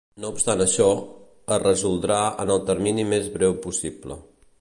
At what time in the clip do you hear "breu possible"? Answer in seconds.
3.37-4.19